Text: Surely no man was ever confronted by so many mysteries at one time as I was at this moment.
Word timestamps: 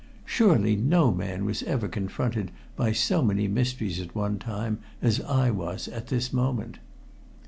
Surely 0.25 0.75
no 0.75 1.11
man 1.11 1.45
was 1.45 1.61
ever 1.61 1.87
confronted 1.87 2.49
by 2.75 2.91
so 2.91 3.21
many 3.21 3.47
mysteries 3.47 4.01
at 4.01 4.15
one 4.15 4.39
time 4.39 4.79
as 4.99 5.21
I 5.21 5.51
was 5.51 5.87
at 5.89 6.07
this 6.07 6.33
moment. 6.33 6.79